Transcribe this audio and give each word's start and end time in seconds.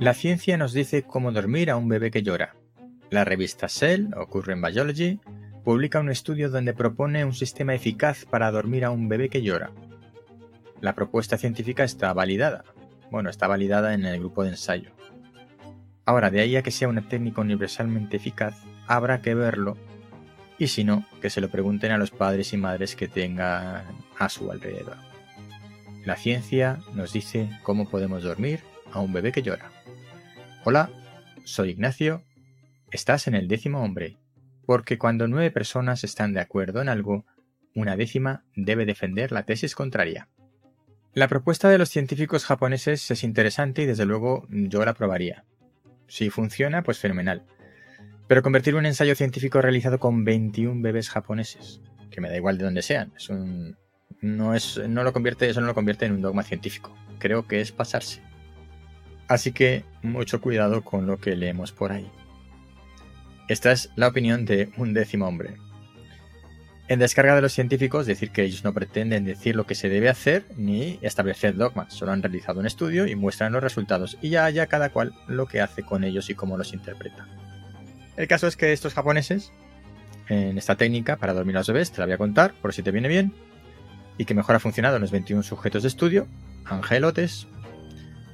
La 0.00 0.14
ciencia 0.14 0.56
nos 0.56 0.72
dice 0.72 1.02
cómo 1.02 1.32
dormir 1.32 1.70
a 1.70 1.76
un 1.76 1.88
bebé 1.88 2.12
que 2.12 2.22
llora. 2.22 2.54
La 3.10 3.24
revista 3.24 3.68
Cell, 3.68 4.10
o 4.16 4.28
Current 4.28 4.64
Biology, 4.64 5.18
publica 5.64 5.98
un 5.98 6.08
estudio 6.08 6.50
donde 6.50 6.72
propone 6.72 7.24
un 7.24 7.34
sistema 7.34 7.74
eficaz 7.74 8.24
para 8.24 8.52
dormir 8.52 8.84
a 8.84 8.92
un 8.92 9.08
bebé 9.08 9.28
que 9.28 9.42
llora. 9.42 9.72
La 10.80 10.94
propuesta 10.94 11.36
científica 11.36 11.82
está 11.82 12.12
validada. 12.12 12.62
Bueno, 13.10 13.28
está 13.28 13.48
validada 13.48 13.92
en 13.92 14.04
el 14.04 14.20
grupo 14.20 14.44
de 14.44 14.50
ensayo. 14.50 14.92
Ahora, 16.04 16.30
de 16.30 16.42
ahí 16.42 16.54
a 16.54 16.62
que 16.62 16.70
sea 16.70 16.86
una 16.86 17.08
técnica 17.08 17.40
universalmente 17.40 18.18
eficaz, 18.18 18.54
habrá 18.86 19.20
que 19.20 19.34
verlo 19.34 19.76
y 20.58 20.68
si 20.68 20.84
no, 20.84 21.06
que 21.20 21.28
se 21.28 21.40
lo 21.40 21.50
pregunten 21.50 21.90
a 21.90 21.98
los 21.98 22.12
padres 22.12 22.52
y 22.52 22.56
madres 22.56 22.94
que 22.94 23.08
tengan 23.08 23.82
a 24.16 24.28
su 24.28 24.48
alrededor. 24.48 24.96
La 26.04 26.14
ciencia 26.14 26.78
nos 26.94 27.12
dice 27.12 27.50
cómo 27.64 27.90
podemos 27.90 28.22
dormir 28.22 28.60
a 28.92 29.00
un 29.00 29.12
bebé 29.12 29.32
que 29.32 29.42
llora. 29.42 29.72
Hola, 30.64 30.90
soy 31.44 31.70
Ignacio. 31.70 32.24
Estás 32.90 33.28
en 33.28 33.34
el 33.34 33.46
décimo 33.46 33.82
hombre, 33.82 34.18
porque 34.66 34.98
cuando 34.98 35.28
nueve 35.28 35.52
personas 35.52 36.02
están 36.02 36.34
de 36.34 36.40
acuerdo 36.40 36.82
en 36.82 36.88
algo, 36.88 37.24
una 37.76 37.96
décima 37.96 38.44
debe 38.56 38.84
defender 38.84 39.30
la 39.30 39.44
tesis 39.44 39.76
contraria. 39.76 40.28
La 41.14 41.28
propuesta 41.28 41.68
de 41.68 41.78
los 41.78 41.90
científicos 41.90 42.44
japoneses 42.44 43.08
es 43.10 43.22
interesante 43.22 43.82
y 43.82 43.86
desde 43.86 44.04
luego 44.04 44.46
yo 44.50 44.84
la 44.84 44.94
probaría. 44.94 45.44
Si 46.08 46.28
funciona, 46.28 46.82
pues 46.82 46.98
fenomenal. 46.98 47.44
Pero 48.26 48.42
convertir 48.42 48.74
un 48.74 48.84
ensayo 48.84 49.14
científico 49.14 49.62
realizado 49.62 50.00
con 50.00 50.24
21 50.24 50.82
bebés 50.82 51.08
japoneses, 51.08 51.80
que 52.10 52.20
me 52.20 52.28
da 52.28 52.36
igual 52.36 52.58
de 52.58 52.64
dónde 52.64 52.82
sean, 52.82 53.12
es 53.16 53.30
un 53.30 53.76
no 54.20 54.54
es 54.54 54.80
no 54.88 55.04
lo 55.04 55.12
convierte 55.12 55.48
eso 55.48 55.60
no 55.60 55.68
lo 55.68 55.74
convierte 55.74 56.04
en 56.04 56.12
un 56.12 56.20
dogma 56.20 56.42
científico. 56.42 56.94
Creo 57.20 57.46
que 57.46 57.60
es 57.60 57.70
pasarse. 57.70 58.22
Así 59.28 59.52
que 59.52 59.84
mucho 60.02 60.40
cuidado 60.40 60.82
con 60.82 61.06
lo 61.06 61.18
que 61.18 61.36
leemos 61.36 61.72
por 61.72 61.92
ahí. 61.92 62.10
Esta 63.48 63.72
es 63.72 63.90
la 63.96 64.08
opinión 64.08 64.44
de 64.44 64.70
un 64.76 64.92
décimo 64.92 65.26
hombre. 65.26 65.56
En 66.88 66.98
descarga 66.98 67.34
de 67.34 67.42
los 67.42 67.52
científicos, 67.52 68.06
decir 68.06 68.30
que 68.30 68.42
ellos 68.42 68.64
no 68.64 68.72
pretenden 68.72 69.24
decir 69.24 69.54
lo 69.54 69.66
que 69.66 69.74
se 69.74 69.90
debe 69.90 70.08
hacer 70.08 70.44
ni 70.56 70.98
establecer 71.02 71.54
dogmas, 71.54 71.92
solo 71.92 72.12
han 72.12 72.22
realizado 72.22 72.60
un 72.60 72.66
estudio 72.66 73.06
y 73.06 73.14
muestran 73.14 73.52
los 73.52 73.62
resultados 73.62 74.16
y 74.22 74.30
ya 74.30 74.46
haya 74.46 74.66
cada 74.66 74.90
cual 74.90 75.12
lo 75.26 75.46
que 75.46 75.60
hace 75.60 75.82
con 75.82 76.04
ellos 76.04 76.30
y 76.30 76.34
cómo 76.34 76.56
los 76.56 76.72
interpreta. 76.72 77.26
El 78.16 78.26
caso 78.26 78.46
es 78.46 78.56
que 78.56 78.72
estos 78.72 78.94
japoneses, 78.94 79.52
en 80.28 80.56
esta 80.56 80.76
técnica 80.76 81.16
para 81.16 81.34
dormir 81.34 81.56
a 81.56 81.60
los 81.60 81.68
bebés, 81.68 81.92
te 81.92 81.98
la 82.00 82.06
voy 82.06 82.14
a 82.14 82.18
contar 82.18 82.54
por 82.54 82.72
si 82.72 82.82
te 82.82 82.90
viene 82.90 83.08
bien, 83.08 83.34
y 84.16 84.24
que 84.24 84.34
mejor 84.34 84.56
ha 84.56 84.60
funcionado 84.60 84.96
en 84.96 85.02
los 85.02 85.10
21 85.10 85.42
sujetos 85.42 85.82
de 85.82 85.88
estudio, 85.88 86.26
angelotes, 86.64 87.46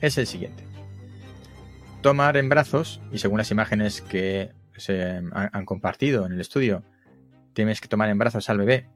es 0.00 0.16
el 0.16 0.26
siguiente. 0.26 0.73
Tomar 2.04 2.36
en 2.36 2.50
brazos, 2.50 3.00
y 3.12 3.18
según 3.18 3.38
las 3.38 3.50
imágenes 3.50 4.02
que 4.02 4.52
se 4.76 5.22
han 5.32 5.64
compartido 5.64 6.26
en 6.26 6.32
el 6.32 6.40
estudio, 6.42 6.84
tienes 7.54 7.80
que 7.80 7.88
tomar 7.88 8.10
en 8.10 8.18
brazos 8.18 8.50
al 8.50 8.58
bebé 8.58 8.90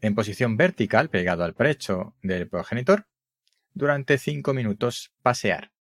en 0.00 0.14
posición 0.14 0.56
vertical, 0.56 1.10
pegado 1.10 1.42
al 1.42 1.54
pecho 1.54 2.14
del 2.22 2.48
progenitor, 2.48 3.08
durante 3.72 4.18
5 4.18 4.54
minutos 4.54 5.12
pasear. 5.20 5.72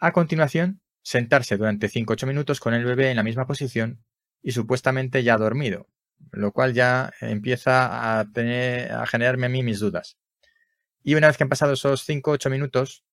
A 0.00 0.10
continuación, 0.10 0.80
sentarse 1.02 1.56
durante 1.56 1.88
5-8 1.88 2.26
minutos 2.26 2.58
con 2.58 2.74
el 2.74 2.84
bebé 2.84 3.10
en 3.10 3.16
la 3.16 3.22
misma 3.22 3.46
posición 3.46 4.04
y 4.42 4.50
supuestamente 4.50 5.22
ya 5.22 5.38
dormido, 5.38 5.86
lo 6.32 6.50
cual 6.50 6.74
ya 6.74 7.12
empieza 7.20 8.18
a, 8.18 8.24
tener, 8.32 8.90
a 8.90 9.06
generarme 9.06 9.46
a 9.46 9.50
mí 9.50 9.62
mis 9.62 9.78
dudas. 9.78 10.18
Y 11.04 11.14
una 11.14 11.28
vez 11.28 11.36
que 11.36 11.44
han 11.44 11.48
pasado 11.48 11.74
esos 11.74 12.08
5-8 12.08 12.50
minutos, 12.50 13.04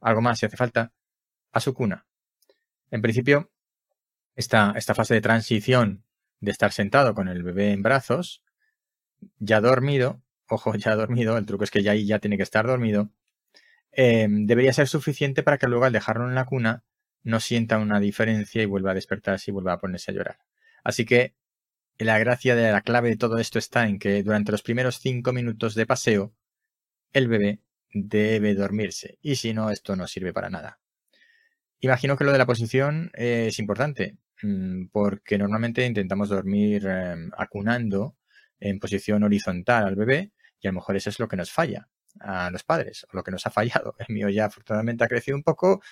algo 0.00 0.20
más 0.20 0.40
si 0.40 0.46
hace 0.46 0.56
falta, 0.56 0.92
a 1.52 1.60
su 1.60 1.74
cuna. 1.74 2.06
En 2.90 3.02
principio, 3.02 3.50
esta, 4.34 4.72
esta 4.76 4.94
fase 4.94 5.14
de 5.14 5.20
transición 5.20 6.04
de 6.40 6.50
estar 6.50 6.72
sentado 6.72 7.14
con 7.14 7.28
el 7.28 7.42
bebé 7.42 7.72
en 7.72 7.82
brazos, 7.82 8.42
ya 9.38 9.60
dormido, 9.60 10.22
ojo, 10.48 10.74
ya 10.74 10.96
dormido, 10.96 11.36
el 11.38 11.46
truco 11.46 11.64
es 11.64 11.70
que 11.70 11.82
ya 11.82 11.92
ahí 11.92 12.06
ya 12.06 12.18
tiene 12.18 12.36
que 12.36 12.42
estar 12.42 12.66
dormido, 12.66 13.10
eh, 13.92 14.28
debería 14.30 14.72
ser 14.72 14.88
suficiente 14.88 15.42
para 15.42 15.58
que 15.58 15.66
luego 15.66 15.84
al 15.84 15.92
dejarlo 15.92 16.28
en 16.28 16.34
la 16.34 16.46
cuna 16.46 16.84
no 17.22 17.40
sienta 17.40 17.78
una 17.78 18.00
diferencia 18.00 18.62
y 18.62 18.66
vuelva 18.66 18.92
a 18.92 18.94
despertarse 18.94 19.50
y 19.50 19.52
vuelva 19.52 19.74
a 19.74 19.78
ponerse 19.78 20.10
a 20.10 20.14
llorar. 20.14 20.38
Así 20.84 21.04
que 21.04 21.34
la 21.98 22.18
gracia 22.18 22.56
de 22.56 22.72
la 22.72 22.80
clave 22.80 23.10
de 23.10 23.16
todo 23.16 23.38
esto 23.38 23.58
está 23.58 23.86
en 23.86 23.98
que 23.98 24.22
durante 24.22 24.52
los 24.52 24.62
primeros 24.62 25.00
cinco 25.00 25.32
minutos 25.32 25.74
de 25.74 25.86
paseo, 25.86 26.34
el 27.12 27.28
bebé 27.28 27.60
debe 27.92 28.54
dormirse. 28.54 29.18
Y 29.20 29.36
si 29.36 29.52
no, 29.52 29.70
esto 29.70 29.96
no 29.96 30.06
sirve 30.06 30.32
para 30.32 30.50
nada. 30.50 30.80
Imagino 31.80 32.16
que 32.16 32.24
lo 32.24 32.32
de 32.32 32.38
la 32.38 32.46
posición 32.46 33.10
es 33.14 33.58
importante. 33.58 34.18
Mm, 34.42 34.86
porque 34.92 35.38
normalmente 35.38 35.84
intentamos 35.84 36.28
dormir 36.30 36.86
em, 36.86 37.30
acunando 37.36 38.16
en 38.58 38.78
posición 38.78 39.22
horizontal 39.22 39.84
al 39.86 39.96
bebé 39.96 40.32
y 40.60 40.68
a 40.68 40.70
lo 40.70 40.76
mejor 40.76 40.96
eso 40.96 41.10
es 41.10 41.18
lo 41.18 41.28
que 41.28 41.36
nos 41.36 41.50
falla 41.52 41.88
a 42.20 42.50
los 42.50 42.64
padres 42.64 43.06
o 43.12 43.16
lo 43.16 43.22
que 43.22 43.30
nos 43.30 43.46
ha 43.46 43.50
fallado. 43.50 43.94
El 44.08 44.14
mío 44.14 44.28
ya 44.28 44.46
afortunadamente 44.46 45.04
ha 45.04 45.08
crecido 45.08 45.36
un 45.36 45.42
poco, 45.42 45.82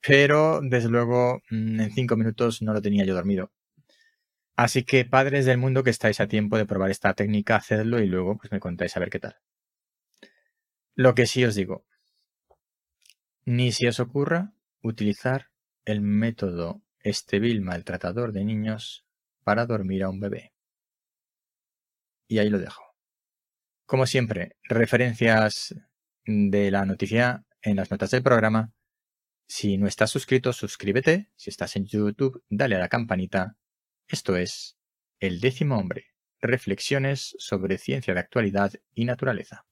pero 0.00 0.60
desde 0.62 0.88
luego 0.88 1.42
mm, 1.50 1.80
en 1.80 1.92
cinco 1.92 2.16
minutos 2.16 2.62
no 2.62 2.72
lo 2.72 2.82
tenía 2.82 3.04
yo 3.04 3.14
dormido. 3.14 3.52
Así 4.56 4.84
que 4.84 5.04
padres 5.04 5.46
del 5.46 5.58
mundo 5.58 5.82
que 5.82 5.90
estáis 5.90 6.20
a 6.20 6.28
tiempo 6.28 6.56
de 6.58 6.66
probar 6.66 6.90
esta 6.90 7.14
técnica, 7.14 7.56
hacedlo 7.56 8.00
y 8.00 8.06
luego 8.06 8.36
pues 8.38 8.52
me 8.52 8.60
contáis 8.60 8.96
a 8.96 9.00
ver 9.00 9.10
qué 9.10 9.18
tal. 9.18 9.36
Lo 10.94 11.14
que 11.14 11.26
sí 11.26 11.44
os 11.44 11.54
digo, 11.54 11.86
ni 13.44 13.72
si 13.72 13.86
os 13.86 13.98
ocurra 13.98 14.52
utilizar 14.82 15.48
el 15.84 16.00
método 16.00 16.82
este 17.00 17.40
maltratador 17.60 18.32
de 18.32 18.44
niños 18.44 19.04
para 19.44 19.66
dormir 19.66 20.04
a 20.04 20.08
un 20.08 20.20
bebé. 20.20 20.52
Y 22.28 22.38
ahí 22.38 22.48
lo 22.48 22.58
dejo. 22.58 22.82
Como 23.86 24.06
siempre, 24.06 24.56
referencias 24.64 25.74
de 26.24 26.70
la 26.70 26.86
noticia 26.86 27.44
en 27.60 27.76
las 27.76 27.90
notas 27.90 28.10
del 28.10 28.22
programa. 28.22 28.72
Si 29.48 29.76
no 29.76 29.86
estás 29.86 30.10
suscrito, 30.10 30.52
suscríbete. 30.52 31.30
Si 31.36 31.50
estás 31.50 31.76
en 31.76 31.86
YouTube, 31.86 32.42
dale 32.48 32.76
a 32.76 32.78
la 32.78 32.88
campanita. 32.88 33.56
Esto 34.06 34.36
es 34.36 34.78
El 35.20 35.40
décimo 35.40 35.76
hombre. 35.76 36.06
Reflexiones 36.40 37.36
sobre 37.38 37.78
ciencia 37.78 38.14
de 38.14 38.20
actualidad 38.20 38.72
y 38.94 39.04
naturaleza. 39.04 39.66